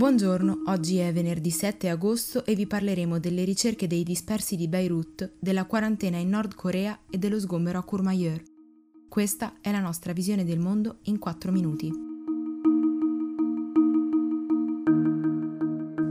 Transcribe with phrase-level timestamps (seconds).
[0.00, 5.32] Buongiorno, oggi è venerdì 7 agosto e vi parleremo delle ricerche dei dispersi di Beirut,
[5.38, 8.42] della quarantena in Nord Corea e dello sgombero a Courmayeur.
[9.10, 11.92] Questa è la nostra visione del mondo in 4 minuti.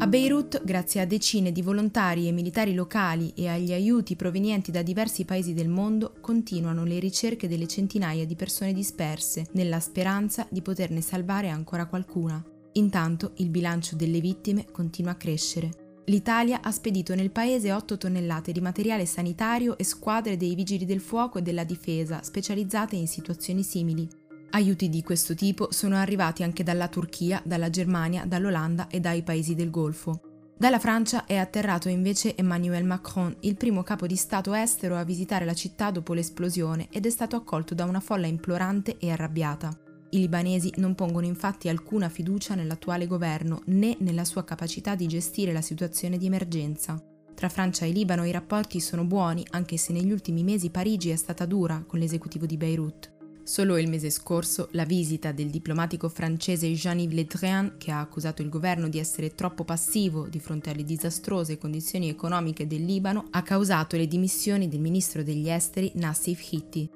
[0.00, 4.82] A Beirut, grazie a decine di volontari e militari locali e agli aiuti provenienti da
[4.82, 10.60] diversi paesi del mondo, continuano le ricerche delle centinaia di persone disperse, nella speranza di
[10.60, 12.44] poterne salvare ancora qualcuna.
[12.72, 15.86] Intanto il bilancio delle vittime continua a crescere.
[16.08, 21.00] L'Italia ha spedito nel paese 8 tonnellate di materiale sanitario e squadre dei vigili del
[21.00, 24.08] fuoco e della difesa specializzate in situazioni simili.
[24.50, 29.54] Aiuti di questo tipo sono arrivati anche dalla Turchia, dalla Germania, dall'Olanda e dai paesi
[29.54, 30.22] del Golfo.
[30.56, 35.44] Dalla Francia è atterrato invece Emmanuel Macron, il primo capo di Stato estero a visitare
[35.44, 39.78] la città dopo l'esplosione ed è stato accolto da una folla implorante e arrabbiata.
[40.10, 45.52] I libanesi non pongono infatti alcuna fiducia nell'attuale governo né nella sua capacità di gestire
[45.52, 47.02] la situazione di emergenza.
[47.34, 51.16] Tra Francia e Libano i rapporti sono buoni, anche se negli ultimi mesi Parigi è
[51.16, 53.16] stata dura con l'esecutivo di Beirut.
[53.44, 58.42] Solo il mese scorso la visita del diplomatico francese Jean-Yves Le Drian, che ha accusato
[58.42, 63.42] il governo di essere troppo passivo di fronte alle disastrose condizioni economiche del Libano, ha
[63.42, 66.90] causato le dimissioni del ministro degli esteri Nassif Hitti.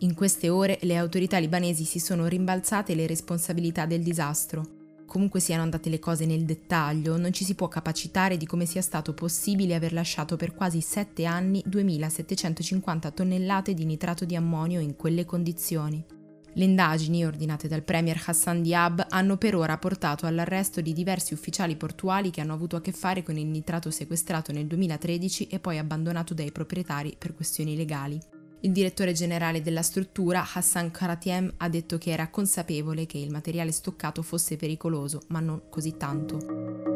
[0.00, 4.76] In queste ore le autorità libanesi si sono rimbalzate le responsabilità del disastro.
[5.06, 8.80] Comunque siano andate le cose nel dettaglio, non ci si può capacitare di come sia
[8.80, 14.94] stato possibile aver lasciato per quasi sette anni 2750 tonnellate di nitrato di ammonio in
[14.94, 16.04] quelle condizioni.
[16.52, 21.74] Le indagini, ordinate dal premier Hassan Diab, hanno per ora portato all'arresto di diversi ufficiali
[21.74, 25.78] portuali che hanno avuto a che fare con il nitrato sequestrato nel 2013 e poi
[25.78, 28.37] abbandonato dai proprietari per questioni legali.
[28.60, 33.70] Il direttore generale della struttura, Hassan Karatiem, ha detto che era consapevole che il materiale
[33.70, 36.86] stoccato fosse pericoloso, ma non così tanto.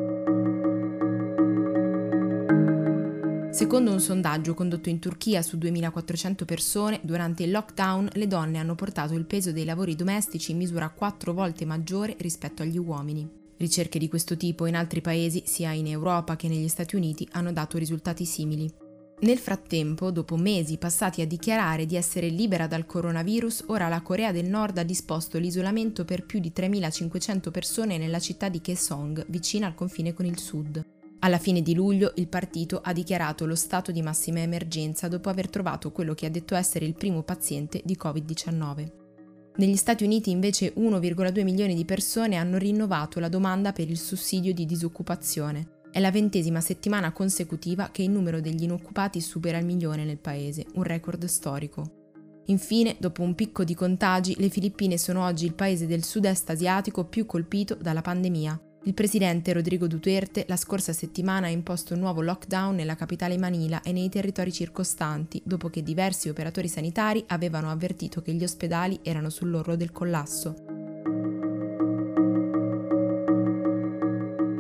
[3.53, 8.75] Secondo un sondaggio condotto in Turchia su 2400 persone, durante il lockdown le donne hanno
[8.75, 13.29] portato il peso dei lavori domestici in misura quattro volte maggiore rispetto agli uomini.
[13.59, 17.53] Ricerche di questo tipo in altri paesi, sia in Europa che negli Stati Uniti, hanno
[17.53, 18.82] dato risultati simili.
[19.23, 24.33] Nel frattempo, dopo mesi passati a dichiarare di essere libera dal coronavirus, ora la Corea
[24.33, 29.69] del Nord ha disposto l'isolamento per più di 3.500 persone nella città di Kaesong, vicina
[29.69, 30.85] al confine con il sud.
[31.21, 35.49] Alla fine di luglio il partito ha dichiarato lo stato di massima emergenza dopo aver
[35.49, 38.91] trovato quello che ha detto essere il primo paziente di Covid-19.
[39.55, 44.53] Negli Stati Uniti invece 1,2 milioni di persone hanno rinnovato la domanda per il sussidio
[44.53, 45.72] di disoccupazione.
[45.93, 50.65] È la ventesima settimana consecutiva che il numero degli inoccupati supera il milione nel paese,
[50.77, 52.01] un record storico.
[52.47, 57.05] Infine, dopo un picco di contagi, le Filippine sono oggi il paese del sud-est asiatico
[57.05, 58.59] più colpito dalla pandemia.
[58.85, 63.83] Il presidente Rodrigo Duterte la scorsa settimana ha imposto un nuovo lockdown nella capitale Manila
[63.83, 69.29] e nei territori circostanti, dopo che diversi operatori sanitari avevano avvertito che gli ospedali erano
[69.29, 70.72] sull'orlo del collasso.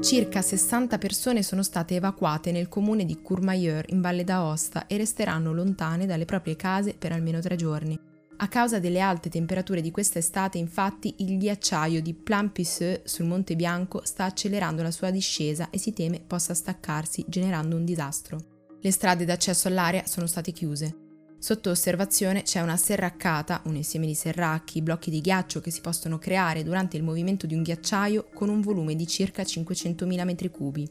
[0.02, 5.52] Circa 60 persone sono state evacuate nel comune di Courmayeur in Valle d'Aosta e resteranno
[5.52, 7.96] lontane dalle proprie case per almeno tre giorni.
[8.38, 14.00] A causa delle alte temperature di quest'estate, infatti, il ghiacciaio di Plan-Pisseux sul Monte Bianco
[14.04, 18.38] sta accelerando la sua discesa e si teme possa staccarsi, generando un disastro.
[18.80, 21.01] Le strade d'accesso all'area sono state chiuse.
[21.42, 26.16] Sotto osservazione c'è una serraccata, un insieme di serracchi, blocchi di ghiaccio che si possono
[26.16, 30.86] creare durante il movimento di un ghiacciaio con un volume di circa 500.000 m3.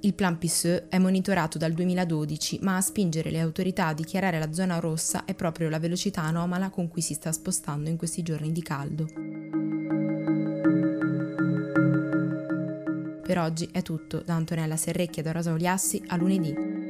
[0.00, 4.52] Il plan Pisseux è monitorato dal 2012, ma a spingere le autorità a dichiarare la
[4.52, 8.52] zona rossa è proprio la velocità anomala con cui si sta spostando in questi giorni
[8.52, 9.06] di caldo.
[13.22, 16.83] Per oggi è tutto, da Antonella Serrecchia da Rosa Oliassi a lunedì.